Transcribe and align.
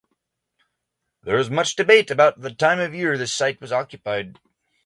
There 1.21 1.37
is 1.37 1.51
much 1.51 1.75
debate 1.75 2.09
about 2.09 2.41
the 2.41 2.49
time 2.51 2.79
of 2.79 2.95
year 2.95 3.19
the 3.19 3.27
site 3.27 3.61
was 3.61 3.71
occupied. 3.71 4.39